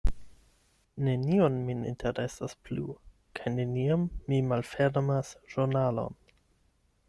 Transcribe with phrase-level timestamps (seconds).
[1.07, 2.87] Nenio min interesas plu;
[3.41, 6.23] kaj neniam mi malfermas ĵurnalon.